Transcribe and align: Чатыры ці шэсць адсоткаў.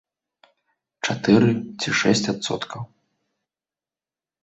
Чатыры 1.09 1.51
ці 1.79 1.89
шэсць 2.01 2.27
адсоткаў. 2.37 2.81